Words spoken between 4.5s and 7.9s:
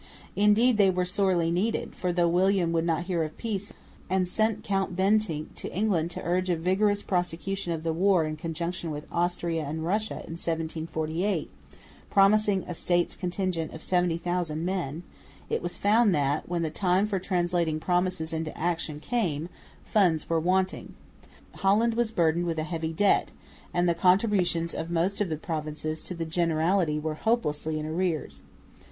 Count Bentinck to England to urge a vigorous prosecution of